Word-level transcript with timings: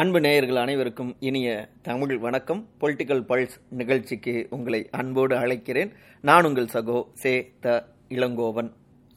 அன்பு 0.00 0.20
நேயர்கள் 0.20 0.56
அனைவருக்கும் 0.56 1.10
இனிய 1.28 1.48
தமிழ் 1.82 2.14
வணக்கம். 2.24 2.60
பொலிட்டிக்கல் 2.80 3.20
பல்ஸ் 3.28 3.54
நிகழ்ச்சிக்கு 3.80 4.46
உங்களை 4.50 4.80
அன்போடு 4.90 5.34
அழைக்கிறேன். 5.36 5.90
நான் 6.28 6.44
உங்கள் 6.44 6.72
சகோ 6.72 6.96
சே 7.22 7.32
த 7.60 7.74
இளங்கோவன். 8.08 8.70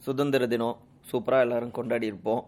சுதந்திர 0.04 0.46
தினம். 0.46 0.76
சூப்பராக 1.10 1.46
எல்லாரும் 1.46 1.74
கொண்டாடி 1.78 2.06
இருப்போம். 2.06 2.42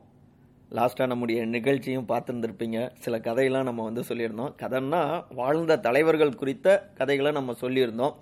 லாஸ்ட்டாக 0.79 1.07
நம்முடைய 1.07 1.41
நிகழ்ச்சியும் 1.57 2.07
பார்த்துருந்துருப்பீங்க. 2.13 2.91
சில 3.05 3.21
கதையெல்லாம் 3.27 3.69
நம்ம 3.71 3.89
வந்து 3.89 4.05
சொல்லியிருந்தோம். 4.11 4.55
கதைன்னா 4.63 5.03
வாழ்ந்த 5.41 5.81
தலைவர்கள் 5.89 6.39
குறித்த 6.45 6.79
கதைகளை 6.95 7.33
நம்ம 7.41 7.59
சொல்லியிருந்தோம். 7.65 8.17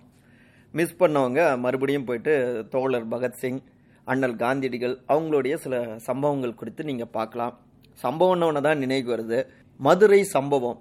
மிஸ் 0.72 0.98
பண்ணவங்க 1.04 1.58
மறுபடியும் 1.66 2.10
போயிட்டு 2.10 2.66
தோழர் 2.70 3.08
பகத்சிங் 3.14 3.62
அண்ணல் 4.04 4.40
காந்தியடிகள் 4.46 4.98
அவங்களுடைய 5.14 5.54
சில 5.66 5.84
சம்பவங்கள் 6.10 6.60
குறித்து 6.62 6.90
நீங்கள் 6.92 7.14
பார்க்கலாம். 7.20 7.56
சம்பவம்னு 8.02 8.66
தான் 8.66 8.82
நினைவுக்கு 8.82 9.14
வருது. 9.14 9.38
மதுரை 9.86 10.24
சம்பவம். 10.24 10.78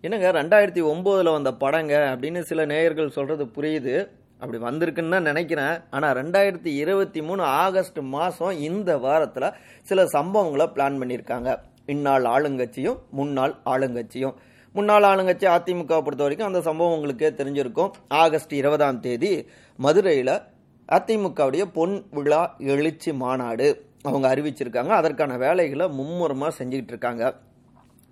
என்னங்க 0.00 0.30
ரெண்டாயிரத்தி 0.32 0.82
ஒம்போதில் 0.92 1.32
வந்த 1.32 1.50
படங்க 1.52 1.92
அப்படின்னு 2.10 2.40
சில 2.40 2.64
நேயர்கள் 2.64 3.14
சொல்கிறது 3.16 3.44
புரியுது. 3.44 3.94
அப்படி 4.38 4.58
வந்திருக்குன்னு 4.64 5.14
தான் 5.14 5.28
நினைக்கிறேன். 5.30 5.76
ஆனால் 5.90 6.16
ரெண்டாயிரத்தி 6.16 6.72
இருபத்தி 6.82 7.22
மூணு 7.22 7.42
ஆகஸ்ட் 7.42 7.98
மாதம் 7.98 8.58
இந்த 8.58 8.98
வாரத்தில் 8.98 9.54
சில 9.82 10.04
சம்பவங்களை 10.04 10.66
பிளான் 10.74 10.98
பண்ணியிருக்காங்க. 11.02 11.56
இந்நாள் 11.86 12.24
ஆளுங்கட்சியும் 12.24 12.98
முன்னாள் 13.10 13.54
ஆளுங்கட்சியும். 13.64 14.34
முன்னாள் 14.72 15.02
ஆளுங்கட்சி 15.02 15.46
அதிமுக 15.56 16.02
பொறுத்த 16.02 16.22
வரைக்கும் 16.22 16.48
அந்த 16.48 16.60
சம்பவம் 16.60 16.94
உங்களுக்கே 16.94 17.28
தெரிஞ்சிருக்கும். 17.28 17.90
ஆகஸ்ட் 18.08 18.52
இருபதாம் 18.52 19.00
தேதி 19.00 19.32
மதுரையில் 19.76 20.34
அதிமுகவுடைய 20.88 21.62
பொன் 21.72 21.96
விழா 22.10 22.54
எழுச்சி 22.58 23.12
மாநாடு. 23.12 23.68
அவங்க 24.02 24.26
அறிவிச்சிருக்காங்க. 24.34 24.92
அதற்கான 25.00 25.36
வேலைகளை 25.36 25.88
மும்முரமாக 25.88 26.64
செஞ்சுக்கிட்டு 26.64 26.94
இருக்காங்க. 26.94 27.24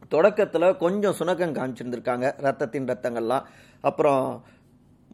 தொடக்கத்தில் 0.08 0.76
கொஞ்சம் 0.76 1.16
சுணக்கம் 1.18 1.56
காமிச்சிருந்திருக்காங்க. 1.56 2.26
ரத்தத்தின் 2.46 2.88
ரத்தங்கள்லாம். 2.90 3.44
அப்புறம் 3.80 4.24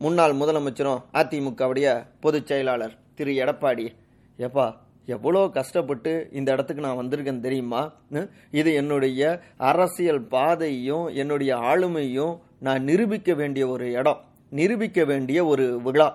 முன்னாள் 0.05 0.39
முதலமைச்சரும் 0.41 1.03
அதிமுகவுடைய 1.21 1.89
பொதுச் 2.21 2.49
செயலாளர் 2.51 2.95
திரு 3.15 3.33
எடப்பாடி 3.45 3.87
எப்பா 4.39 4.67
எவ்வளோ 5.15 5.41
கஷ்டப்பட்டு 5.57 6.13
இந்த 6.39 6.49
இடத்துக்கு 6.55 6.85
நான் 6.85 7.01
வந்திருக்கேன் 7.01 7.45
தெரியுமா? 7.47 7.83
இது 8.61 8.71
என்னுடைய 8.81 9.41
அரசியல் 9.71 10.23
பாதையும் 10.35 11.07
என்னுடைய 11.21 11.53
ஆளுமையும் 11.71 12.35
நான் 12.67 12.83
நிரூபிக்க 12.83 13.35
வேண்டிய 13.35 13.67
ஒரு 13.69 13.87
இடம் 14.01 14.21
நிரூபிக்க 14.61 15.01
வேண்டிய 15.05 15.39
ஒரு 15.53 15.67
விழா. 15.87 16.09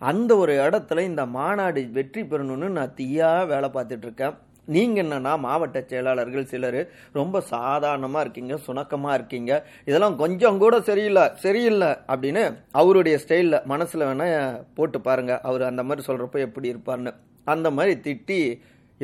அந்த 0.00 0.32
ஒரு 0.36 0.54
இடத்துல 0.66 1.04
இந்த 1.10 1.22
மாநாடு 1.36 1.82
வெற்றி 1.96 2.22
பெறணும்னு 2.22 2.68
நான் 2.78 2.96
தீயாக 2.98 3.46
வேலை 3.52 3.68
பார்த்துட்ருக்கேன் 3.76 4.36
நீங்கள் 4.74 5.02
என்னன்னா 5.04 5.32
மாவட்ட 5.46 5.78
செயலாளர்கள் 5.90 6.48
சிலர் 6.52 6.80
ரொம்ப 7.18 7.40
சாதாரணமாக 7.52 8.24
இருக்கீங்க 8.24 8.56
சுணக்கமாக 8.66 9.16
இருக்கீங்க. 9.18 9.52
இதெல்லாம் 9.88 10.16
கொஞ்சம் 10.22 10.58
கூட 10.64 10.80
சரியில்லை 10.88 11.24
சரியில்லை 11.44 11.90
அப்படின்னு 12.12 12.42
அவருடைய 12.80 13.18
ஸ்டைலில் 13.24 13.64
மனசில் 13.72 14.08
வேணால் 14.08 14.58
போட்டு 14.78 15.00
பாருங்கள் 15.08 15.40
அவர் 15.50 15.70
அந்த 15.70 15.84
மாதிரி 15.88 16.06
சொல்கிறப்ப 16.08 16.46
எப்படி 16.48 16.72
இருப்பார்னு 16.74 17.12
அந்த 17.54 17.70
மாதிரி 17.78 17.94
திட்டி 18.06 18.40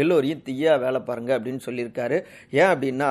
எல்லோரையும் 0.02 0.44
தீயா 0.46 0.72
வேலை 0.84 1.00
பாருங்க 1.08 1.32
அப்படின்னு 1.38 1.62
சொல்லியிருக்காரு. 1.66 2.16
ஏன் 2.60 2.70
அப்படின்னா 2.72 3.10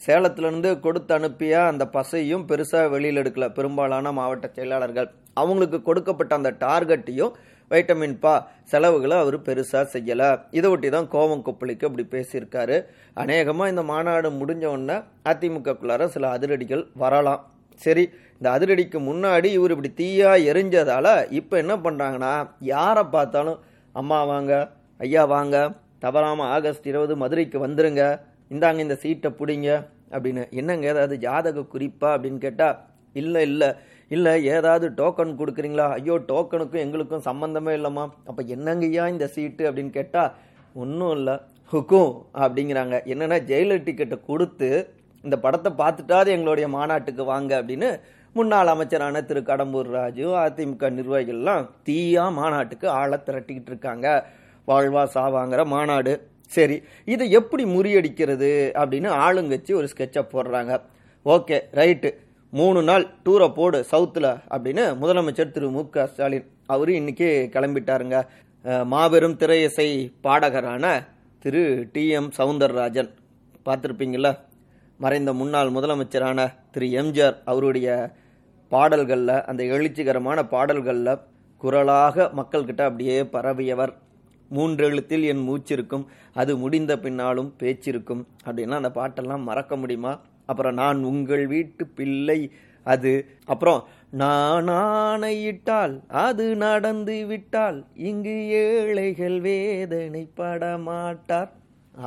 சேலத்துலேருந்து 0.00 0.70
கொடுத்து 0.84 1.12
அனுப்பிய 1.14 1.54
அந்த 1.70 1.84
பசையும் 1.96 2.44
பெருசாக 2.50 2.90
வெளியில் 2.94 3.20
எடுக்கல. 3.22 3.46
பெரும்பாலான 3.58 4.12
மாவட்ட 4.18 4.46
செயலாளர்கள். 4.56 5.08
அவங்களுக்கு 5.40 5.78
கொடுக்கப்பட்ட 5.88 6.32
அந்த 6.38 6.50
டார்கெட்டையும் 6.60 7.34
வைட்டமின் 7.70 8.16
பா 8.24 8.34
செலவுகளை 8.70 9.16
அவர் 9.22 9.36
பெருசாக 9.48 9.84
செய்யலை. 9.94 10.30
இதை 10.58 10.68
ஒட்டி 10.74 10.88
தான் 10.96 11.08
கோவம் 11.14 11.44
கொப்பளிக்கு 11.46 11.88
அப்படி 11.88 12.04
பேசியிருக்காரு. 12.14 12.76
அநேகமாக 13.22 13.72
இந்த 13.72 13.82
மாநாடு 13.92 14.30
முடிஞ்ச 14.40 14.64
உடனே 14.74 14.96
அதிமுகக்குள்ளார 15.32 16.08
சில 16.14 16.28
அதிரடிகள் 16.36 16.84
வரலாம். 17.04 17.42
சரி 17.80 18.04
இந்த 18.38 18.48
அதிரடிக்கு 18.56 18.98
முன்னாடி 19.10 19.48
இவர் 19.58 19.72
இப்படி 19.74 19.90
தீயா 20.00 20.30
எரிஞ்சதால 20.50 21.06
இப்போ 21.40 21.54
என்ன 21.62 21.74
பண்ணுறாங்கன்னா 21.84 22.32
யாரை 22.72 23.04
பார்த்தாலும் 23.14 23.60
அம்மா 23.94 24.18
வாங்க 24.32 24.52
ஐயா 25.00 25.22
வாங்க 25.34 25.56
தவறாமல் 26.04 26.50
ஆகஸ்ட் 26.56 26.90
இருபது 26.90 27.14
மதுரைக்கு 27.22 27.58
வந்துருங்க 27.66 28.02
இந்தாங்க 28.50 28.80
இந்த 28.86 28.96
சீட்டை 29.02 29.30
பிடிங்க 29.40 29.68
அப்படின்னு. 30.14 30.42
என்னங்க 30.60 30.86
ஏதாவது 30.92 31.16
ஜாதக 31.24 31.64
குறிப்பா 31.74 32.08
அப்படின்னு 32.14 32.40
கேட்டால் 32.46 32.78
இல்லை 33.16 33.42
இல்லை 33.50 33.68
இல்லை 34.14 34.32
ஏதாவது 34.54 34.86
டோக்கன் 35.00 35.38
கொடுக்குறீங்களா? 35.40 35.86
ஐயோ 35.98 36.14
டோக்கனுக்கும் 36.30 36.84
எங்களுக்கும் 36.84 37.26
சம்மந்தமே 37.28 37.72
இல்லைம்மா. 37.78 38.04
அப்போ 38.28 38.42
என்னங்கய்யா 38.54 39.04
இந்த 39.14 39.26
சீட்டு 39.34 39.62
அப்படின்னு 39.68 39.92
கேட்டால் 39.98 40.32
ஒன்றும் 40.82 41.14
இல்லை. 41.18 41.34
ஹுக்கும் 41.72 42.12
அப்படிங்கிறாங்க. 42.44 42.96
என்னென்னா 43.12 43.38
ஜெயிலர் 43.50 43.84
டிக்கெட்டை 43.88 44.18
கொடுத்து 44.30 44.70
இந்த 45.24 45.36
படத்தை 45.44 45.70
பார்த்துட்டாது 45.82 46.28
எங்களுடைய 46.36 46.66
மாநாட்டுக்கு 46.76 47.24
வாங்க 47.32 47.52
அப்படின்னு 47.60 47.88
முன்னாள் 48.36 48.72
அமைச்சரான 48.72 49.22
திரு. 49.28 49.40
கடம்பூர் 49.50 49.88
ராஜு 49.96 50.26
அதிமுக 50.42 50.90
நிர்வாகிகள்லாம் 50.98 51.64
தீயா 51.86 52.24
மாநாட்டுக்கு 52.38 52.86
ஆளை 53.00 53.18
திரட்டிக்கிட்டு 53.26 53.72
இருக்காங்க. 53.72 54.08
வாழ்வா 54.68 55.02
சாவாங்கிற 55.14 55.62
மாநாடு. 55.74 56.12
சரி 56.56 56.76
இதை 57.12 57.24
எப்படி 57.38 57.64
முறியடிக்கிறது 57.74 58.50
அப்படின்னு 58.80 59.10
ஆளுங்கட்சி 59.26 59.72
ஒரு 59.80 59.88
ஸ்கெட்சை 59.92 60.22
போடுறாங்க. 60.34 60.72
Okay 61.26 61.58
right. 61.80 62.10
மூணு 62.52 62.82
நாள் 62.82 63.06
டூரை 63.24 63.54
போடு 63.54 63.84
சவுத்தில் 63.90 64.28
அப்படின்னு 64.50 64.84
முதலமைச்சர் 65.02 65.50
திரு. 65.50 65.70
மு. 65.70 65.88
க. 65.88 66.06
ஸ்டாலின் 66.06 66.46
அவரு 66.66 66.94
இன்னைக்கு 66.94 67.50
கிளம்பிட்டாருங்க. 67.52 68.16
மாபெரும் 68.84 69.36
திரையிசை 69.38 69.86
பாடகரான 70.22 70.84
திரு. 71.38 71.62
டி. 71.92 72.08
எம். 72.08 72.30
சவுந்தரராஜன். 72.38 73.10
பார்த்துருப்பீங்களா 73.64 74.32
மறைந்த 75.00 75.32
முன்னாள் 75.32 75.70
முதலமைச்சரான 75.70 76.48
திரு. 76.70 76.86
எம்ஜிஆர் 77.02 77.36
அவருடைய 77.44 77.88
பாடல்களில் 78.72 79.44
அந்த 79.44 79.64
எழுச்சிகரமான 79.64 80.48
பாடல்களில் 80.48 81.18
குரலாக 81.58 82.30
மக்கள்கிட்ட 82.36 82.82
அப்படியே 82.82 83.22
பரவியவர். 83.22 83.92
மூன்றெழுத்தில் 84.50 85.24
என் 85.24 85.48
மூச்சிருக்கும் 85.48 86.04
அது 86.34 86.56
முடிந்த 86.56 86.98
பின்னாலும் 86.98 87.54
பேச்சிருக்கும் 87.58 88.26
அப்படின்னா 88.44 88.74
அந்த 88.80 88.90
பாட்டெல்லாம் 88.94 89.42
மறக்க 89.42 89.76
முடியுமா? 89.76 90.12
அப்புறம் 90.50 90.74
நான் 90.74 91.00
உங்கள் 91.04 91.46
வீட்டு 91.46 91.84
பிள்ளை 91.98 92.40
அது. 92.84 93.12
அப்புறம் 93.46 93.80
நான் 94.20 94.68
ஆணையிட்டால் 94.68 95.94
அது 96.24 96.44
நடந்து 96.56 97.16
விட்டால் 97.26 97.78
இங்கு 98.08 98.36
ஏழைகள் 98.62 99.36
வேதனைப்பட 99.40 100.62
மாட்டார். 100.82 101.50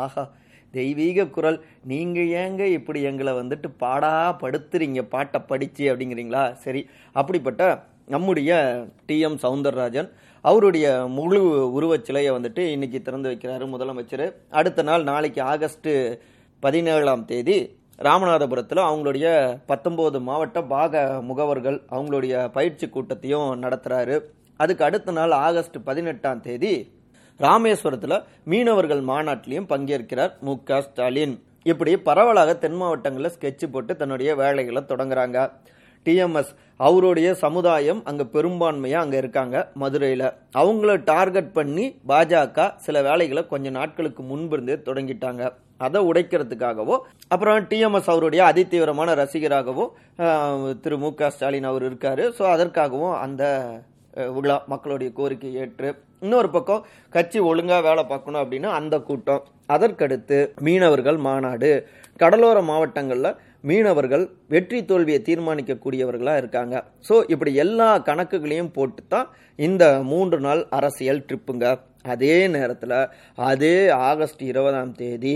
ஆஹா 0.02 0.24
தெய்வீக 0.72 1.26
குரல். 1.28 1.60
நீங்க 1.84 2.20
ஏங்க 2.20 2.64
இப்படி 2.78 3.02
எங்களை 3.02 3.34
வந்துட்டு 3.34 3.70
பாடா 3.78 4.14
படுத்துறீங்க 4.42 5.02
பாட்டை 5.10 5.42
படிச்சு 5.42 5.84
அப்படிங்கிறீங்களா? 5.92 6.44
சரி 6.66 6.82
அப்படிப்பட்ட 7.14 7.62
நம்முடைய 8.08 8.52
டி. 9.06 9.18
எம். 9.20 9.40
சவுந்தரராஜன் 9.44 10.10
அவருடைய 10.44 10.88
முழு 11.18 11.42
உருவச் 11.78 12.06
சிலையை 12.06 12.32
வந்துட்டு 12.34 12.64
இன்னைக்கு 12.72 13.02
திறந்து 13.02 13.30
வைக்கிறாரு 13.30 13.68
முதலமைச்சர். 13.76 14.26
அடுத்த 14.52 14.82
நாள் 14.82 15.04
நாளைக்கு 15.04 15.42
ஆகஸ்ட் 15.54 15.90
பதினேழாம் 16.64 17.26
தேதி 17.26 17.58
ராமநாதபுரத்தில் 18.00 18.82
அவங்களுடைய 18.90 19.28
பத்தொம்போது 19.68 20.20
மாவட்ட 20.20 20.62
பாக 20.64 21.02
முகவர்கள் 21.30 21.78
அவங்களுடைய 21.92 22.48
பயிற்சி 22.48 22.90
கூட்டத்தையும் 22.90 23.62
நடத்துகிறாரு 23.64 24.16
அதுக்கு 24.58 24.84
அடுத்த 24.86 25.12
நாள் 25.12 25.32
ஆகஸ்ட் 25.32 25.78
பதினெட்டாம் 25.84 26.42
தேதி 26.42 26.74
ராமேஸ்வரத்தில் 27.40 28.24
மீனவர்கள் 28.44 29.02
மாநாட்டிலையும் 29.02 29.70
பங்கேற்கிறார் 29.70 30.34
மு 30.42 30.54
க 30.64 30.82
ஸ்டாலின். 30.82 31.36
இப்படி 31.64 31.98
பரவலாக 31.98 32.56
தென் 32.56 32.76
மாவட்டங்களில் 32.76 33.34
ஸ்கெட்ச் 33.36 33.66
போட்டு 33.72 33.96
தன்னுடைய 33.96 34.36
வேலைகளை 34.36 34.82
தொடங்குறாங்க. 34.88 35.52
டிஎம்எஸ் 36.06 36.52
அவருடைய 36.78 37.34
சமுதாயம் 37.34 38.02
அங்கே 38.04 38.24
பெரும்பான்மையாக 38.24 39.04
அங்கே 39.06 39.18
இருக்காங்க 39.18 39.72
மதுரையில். 39.74 40.28
அவங்கள 40.62 41.04
டார்கெட் 41.04 41.52
பண்ணி 41.52 41.86
பாஜக 42.08 42.76
சில 42.76 43.02
வேலைகளை 43.02 43.48
கொஞ்சம் 43.48 43.78
நாட்களுக்கு 43.80 44.24
முன்பிருந்தே 44.24 44.74
தொடங்கிட்டாங்க. 44.74 45.52
அதை 45.88 46.00
உடைக்கிறதுக்காகவோ 46.10 46.98
அப்புறம் 47.34 47.68
டிஎம்எஸ் 47.72 48.12
அவருடைய 48.14 48.42
அதிதீவிரமான 48.52 49.16
ரசிகராகவோ 49.22 49.86
திரு 50.84 50.98
மு 51.04 51.10
க 51.20 51.30
ஸ்டாலின் 51.36 51.70
அவர் 51.72 51.86
இருக்காரு. 51.90 52.26
ஸோ 52.38 52.44
அதற்காகவும் 52.56 53.16
அந்த 53.26 53.44
விழா 54.36 54.58
மக்களுடைய 54.74 55.10
கோரிக்கை 55.20 55.52
ஏற்று 55.62 55.90
இன்னொரு 56.26 56.50
பக்கம் 56.56 56.84
கட்சி 57.16 57.40
ஒழுங்கா 57.52 57.78
வேலை 57.88 58.04
பார்க்கணும் 58.12 58.42
அப்படின்னா 58.44 58.70
அந்த 58.80 58.96
கூட்டம். 59.08 59.42
அதற்கடுத்து 59.74 60.38
மீனவர்கள் 60.66 61.18
மாநாடு. 61.28 61.72
கடலோர 62.22 62.58
மாவட்டங்களில் 62.70 63.38
மீனவர்கள் 63.70 64.24
வெற்றி 64.54 64.80
தோல்வியை 64.90 65.20
தீர்மானிக்கக்கூடியவர்களாக 65.28 66.42
இருக்காங்க. 66.42 66.76
ஸோ 67.08 67.16
இப்படி 67.34 67.52
எல்லா 67.64 67.90
கணக்குகளையும் 68.10 68.74
போட்டு 68.78 69.02
தான் 69.14 69.28
இந்த 69.60 69.84
மூன்று 70.12 70.38
நாள் 70.46 70.62
அரசியல் 70.78 71.26
ட்ரிப்புங்க. 71.28 71.66
அதே 72.14 72.38
நேரத்தில் 72.56 72.98
அதே 73.50 73.76
ஆகஸ்ட் 74.10 74.42
இருபதாம் 74.52 74.96
தேதி 75.02 75.36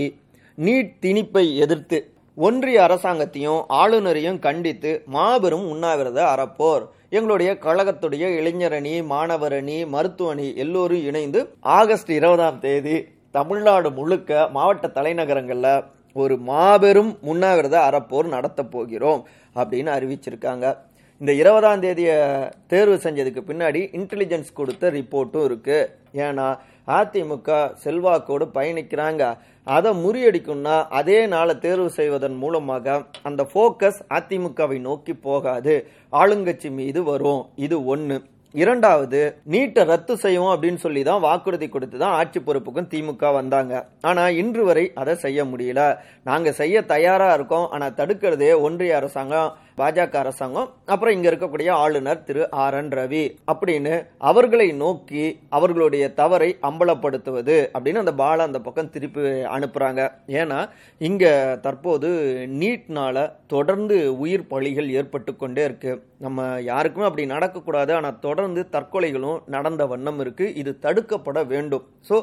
நீட் 0.66 0.94
திணிப்பை 1.02 1.56
எதிர்த்து 1.56 1.98
ஒன்றிய 2.34 2.78
அரசாங்கத்தையும் 2.80 3.60
ஆளுநரையும் 3.68 4.38
கண்டித்து 4.38 5.02
மாபெரும் 5.06 5.66
உண்ணாவிரத 5.68 6.18
அறப்போர். 6.24 6.84
எங்களுடைய 7.08 7.50
கழகத்துடைய 7.60 8.24
இளைஞரணி 8.38 8.94
மாணவர் 9.04 9.52
அணி 9.52 9.84
மருத்துவ 9.84 10.30
அணி 10.30 10.56
எல்லோரும் 10.56 11.04
இணைந்து 11.04 11.42
ஆகஸ்ட் 11.60 12.10
இருபதாம் 12.10 12.58
தேதி 12.60 12.96
தமிழ்நாடு 13.30 13.90
முழுக்க 13.90 14.48
மாவட்ட 14.52 14.90
தலைநகரங்களில் 14.94 15.84
ஒரு 16.12 16.36
மாபெரும் 16.50 17.18
உண்ணாவிரத 17.22 17.78
அறப்போர் 17.90 18.34
நடத்த 18.36 18.62
போகிறோம் 18.62 19.22
அப்படின்னு 19.54 19.90
அறிவிச்சிருக்காங்க. 19.98 20.76
இந்த 21.18 21.32
இருபதாம் 21.32 21.80
தேதியை 21.80 22.16
தேர்வு 22.66 22.94
செஞ்சதுக்கு 22.94 23.40
பின்னாடி 23.50 23.80
இன்டெலிஜென்ஸ் 23.98 24.50
கொடுத்த 24.54 24.90
ரிப்போர்ட்டும் 24.90 25.44
இருக்கு. 25.44 25.78
ஏன்னா 26.14 26.58
அதிமுக 26.96 27.48
செல்வாக்கோடு 27.84 28.46
பயணிக்கிறாங்க. 28.56 29.22
அதை 29.76 29.90
முறியடிக்கும்னா 30.04 30.76
அதே 31.00 31.18
நாளை 31.34 31.54
தேர்வு 31.64 31.90
செய்வதன் 31.98 32.36
மூலமாக 32.42 32.96
அந்த 33.30 33.42
ஃபோக்கஸ் 33.52 34.00
அதிமுகவை 34.18 34.80
நோக்கி 34.88 35.14
போகாது. 35.28 35.76
ஆளுங்கட்சி 36.22 36.70
மீது 36.80 37.02
வரும். 37.12 37.44
இது 37.66 37.78
ஒன்று 37.94 38.18
இரண்டாவது 38.54 39.18
நீட்டை 39.52 39.82
ரத்து 39.90 40.14
செய்வோம் 40.22 40.52
அப்படின்னு 40.52 40.80
சொல்லி 40.84 41.00
தான் 41.08 41.24
வாக்குறுதி 41.24 41.66
கொடுத்து 41.68 41.96
தான் 42.02 42.14
ஆட்சி 42.20 42.40
பொறுப்புக்கும் 42.40 42.88
திமுக 42.92 43.32
வந்தாங்க. 43.38 43.74
ஆனா 44.10 44.22
இன்று 44.42 44.62
வரை 44.68 44.84
அதை 45.00 45.14
செய்ய 45.24 45.44
முடியல. 45.50 45.82
நாங்க 46.28 46.52
செய்ய 46.60 46.82
தயாரா 46.94 47.28
இருக்கோம். 47.38 47.66
ஆனா 47.74 47.88
தடுக்கிறதே 48.00 48.52
ஒன்றிய 48.66 48.96
அரசாங்கம். 49.00 49.50
பாஜக 49.80 50.16
அரசாங்கம் 50.22 50.68
அப்புறம் 50.92 51.14
இங்க 51.16 51.26
இருக்கக்கூடிய 51.30 51.68
ஆளுநர் 51.82 52.22
திரு 52.28 52.42
ஆர் 52.64 52.76
என் 52.78 52.92
ரவி 52.98 53.24
அப்படின்னு 53.52 53.94
அவர்களை 54.30 54.68
நோக்கி 54.82 55.24
அவர்களுடைய 55.56 56.04
தவறை 56.20 56.50
அம்பலப்படுத்துவது 56.68 57.56
அப்படின்னு 57.74 58.02
அந்த 58.04 58.14
பால 58.22 58.46
அந்த 58.48 58.60
பக்கம் 58.66 58.92
திருப்பி 58.94 59.22
அனுப்புறாங்க. 59.56 60.00
ஏன்னா 60.40 60.58
இங்க 61.08 61.24
தற்போது 61.66 62.08
நீட்னால 62.60 63.26
தொடர்ந்து 63.54 63.98
உயிர் 64.24 64.48
பலிகள் 64.52 64.88
ஏற்பட்டு 65.00 65.32
கொண்டே 65.42 65.64
இருக்கு. 65.68 65.92
நம்ம 66.26 66.46
யாருக்குமே 66.70 67.08
அப்படி 67.08 67.26
நடக்கக்கூடாது 67.34 67.92
ஆனால் 67.98 68.18
தொடர்ந்து 68.26 68.62
தற்கொலைகளும் 68.76 69.38
நடந்த 69.56 69.82
வண்ணம் 69.92 70.20
இருக்கு. 70.24 70.46
இது 70.62 70.72
தடுக்கப்பட 70.86 71.38
வேண்டும். 71.52 71.86
ஸோ 72.08 72.18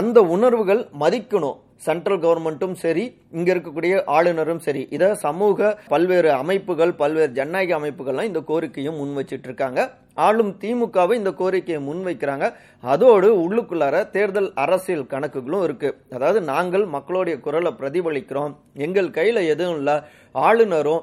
அந்த 0.00 0.20
உணர்வுகள் 0.36 0.82
மதிக்கணும். 1.02 1.58
சென்ட்ரல் 1.86 2.20
கவர்மெண்ட்டும் 2.24 2.76
சரி 2.82 3.04
இங்க 3.38 3.48
இருக்கக்கூடிய 3.54 3.94
ஆளுநரும் 4.16 4.62
சரி. 4.66 4.82
இத 4.96 5.04
சமூக 5.24 5.70
பல்வேறு 5.92 6.30
அமைப்புகள் 6.42 6.92
பல்வேறு 7.00 7.32
ஜனநாயக 7.38 7.74
அமைப்புகள்லாம் 7.80 8.30
இந்த 8.30 8.42
கோரிக்கையும் 8.50 8.98
முன் 9.00 9.16
வச்சிட்டு 9.18 9.48
இருக்காங்க 9.50 9.80
ஆளும் 10.26 10.52
திமுகவை 10.62 11.14
இந்த 11.20 11.30
கோரிக்கையை 11.40 11.80
முன்வைக்கிறாங்க 11.86 12.46
அதோடு 12.84 13.28
உள்ளுக்குள்ளார 13.44 13.96
தேர்தல் 14.16 14.50
அரசியல் 14.64 15.10
கணக்குகளும் 15.12 15.64
இருக்கு. 15.66 15.90
அதாவது 16.16 16.40
நாங்கள் 16.52 16.84
மக்களுடைய 16.96 17.36
குரலை 17.46 17.72
பிரதிபலிக்கிறோம். 17.80 18.52
எங்கள் 18.86 19.14
கையில 19.18 19.46
எதுவும் 19.54 19.78
இல்ல. 19.80 19.92
ஆளுநரும் 20.34 21.02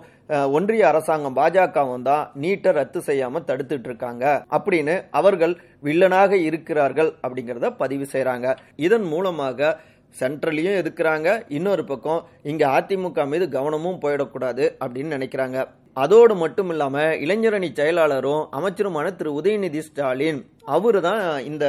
ஒன்றிய 0.57 0.83
அரசாங்கம் 0.89 1.35
பாஜகவும் 1.38 2.06
தான் 2.07 2.24
நீட்டை 2.41 2.71
ரத்து 2.77 3.00
செய்யாம 3.09 3.41
தடுத்துட்டு 3.50 3.88
இருக்காங்க 3.89 4.25
அப்படின்னு 4.57 4.95
அவர்கள் 5.19 5.53
வில்லனாக 5.88 6.31
இருக்கிறார்கள் 6.47 7.12
அப்படிங்கிறத 7.24 7.69
பதிவு 7.81 8.06
செய்யறாங்க 8.13 8.47
இதன் 8.88 9.06
மூலமாக 9.13 9.69
சென்ட்ரலையும் 10.19 10.77
எதுக்குறாங்க? 10.81 11.29
இன்னொரு 11.47 11.83
பக்கம் 11.83 12.21
இங்கே 12.43 12.65
அதிமுக 12.65 13.27
மீது 13.27 13.49
கவனமும் 13.49 13.99
போயிடக்கூடாது 14.01 14.65
அப்படின்னு 14.83 15.15
நினைக்கிறாங்க. 15.17 15.67
அதோடு 15.93 16.35
மட்டும் 16.35 16.69
இல்லாமல் 16.69 17.17
இளைஞரணி 17.25 17.69
செயலாளரும் 17.79 18.43
அமைச்சருமான 18.57 19.15
திரு. 19.15 19.31
உதயநிதி 19.41 19.81
ஸ்டாலின் 19.87 20.41
அவரு 20.75 21.01
தான் 21.01 21.23
இந்த 21.43 21.65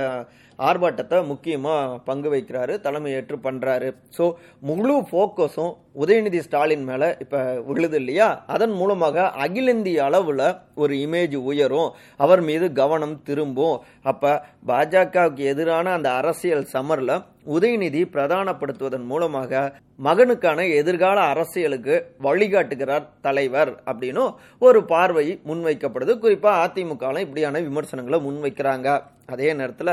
ஆர்ப்பாட்டத்தை 0.58 1.19
முக்கியமாக 1.31 1.99
பங்கு 2.08 2.28
வைக்கிறாரு 2.34 2.75
தலைமையேற்று 2.87 3.37
பண்ணுறாரு 3.46 3.88
ஸோ 4.16 4.25
முழு 4.69 4.96
ஃபோக்கஸும் 5.08 5.72
உதயநிதி 6.02 6.40
ஸ்டாலின் 6.46 6.84
மேலே 6.88 7.08
இப்போ 7.22 7.38
விழுது 7.69 7.96
இல்லையா? 8.00 8.26
அதன் 8.55 8.75
மூலமாக 8.81 9.26
அகில 9.44 9.72
இந்திய 9.75 10.05
அளவில் 10.08 10.44
ஒரு 10.82 10.94
இமேஜ் 11.05 11.37
உயரும். 11.50 11.90
அவர் 12.25 12.43
மீது 12.49 12.66
கவனம் 12.81 13.16
திரும்பும். 13.28 13.76
அப்போ 14.10 14.32
பாஜகவுக்கு 14.70 15.44
எதிரான 15.52 15.93
அந்த 15.99 16.10
அரசியல் 16.20 16.64
சமரில் 16.75 17.14
உதயநிதி 17.56 18.02
பிரதானப்படுத்துவதன் 18.14 19.06
மூலமாக 19.12 19.60
மகனுக்கான 20.06 20.66
எதிர்கால 20.81 21.19
அரசியலுக்கு 21.32 21.94
வழிகாட்டுகிறார் 22.26 23.06
தலைவர் 23.26 23.72
அப்படின்னும் 23.90 24.34
ஒரு 24.66 24.81
பார்வை 24.93 25.26
முன்வைக்கப்படுது. 25.50 26.14
குறிப்பாக 26.25 26.64
அதிமுக 26.66 27.14
இப்படியான 27.26 27.62
விமர்சனங்களை 27.69 28.20
முன்வைக்கிறாங்க. 28.26 28.88
அதே 29.34 29.48
நேரத்தில் 29.54 29.92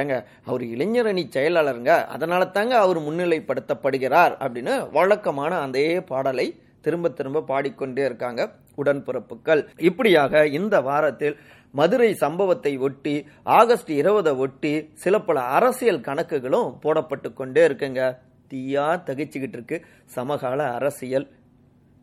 ஏங்க 0.00 0.14
அவர் 0.44 0.62
இளைஞரணி 0.74 1.22
செயலாளருங்க 1.36 1.92
அதனால 2.14 2.46
தாங்க 2.46 2.74
அவர் 2.78 2.98
முன்னிலைப்படுத்தப்படுகிறார் 2.98 4.34
அப்படின்னு 4.44 4.90
வழக்கமான 4.92 5.52
அதே 5.58 6.00
பாடலை 6.00 6.46
திரும்ப 6.80 7.08
திரும்ப 7.08 7.42
பாடிக்கொண்டே 7.42 8.02
இருக்காங்க 8.04 8.42
உடன்பிறப்புகள். 8.76 9.62
இப்படியாக 9.78 10.42
இந்த 10.58 10.80
வாரத்தில் 10.80 11.36
மதுரை 11.70 12.10
சம்பவத்தை 12.14 12.72
ஒட்டி 12.78 13.14
ஆகஸ்ட் 13.42 13.90
இருபதை 13.90 14.32
ஒட்டி 14.44 14.72
சில 14.94 15.20
பல 15.20 15.40
அரசியல் 15.40 16.04
கணக்குகளும் 16.08 16.68
போடப்பட்டு 16.82 17.32
கொண்டே 17.32 17.66
இருக்குங்க. 17.68 18.02
தீயா 18.50 18.86
தகிச்சுக்கிட்டு 19.08 19.58
இருக்கு 19.58 19.78
சமகால 20.16 20.60
அரசியல். 20.72 21.26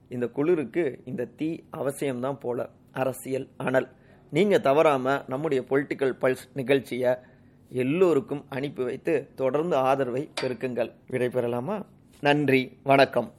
இந்த 0.10 0.28
குளிருக்கு 0.28 0.86
இந்த 1.06 1.30
தீ 1.40 1.50
அவசியம்தான் 1.78 2.40
போல 2.40 2.70
அரசியல் 2.92 3.50
அனல். 3.58 3.90
நீங்கள் 4.34 4.62
தவறாமல் 4.62 5.22
நம்முடைய 5.28 5.64
பொலிட்டிக்கல் 5.70 6.16
பல்ஸ் 6.22 6.44
நிகழ்ச்சியை 6.54 7.14
எல்லோருக்கும் 7.70 8.46
அனுப்பி 8.50 8.84
வைத்து 8.84 9.28
தொடர்ந்து 9.36 9.76
ஆதரவை 9.76 10.30
பெருக்குங்கள். 10.42 10.92
விடைபெறலாமா? 11.12 11.78
நன்றி. 12.20 12.62
வணக்கம். 12.84 13.30